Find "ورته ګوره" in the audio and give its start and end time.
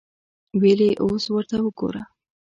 1.33-2.03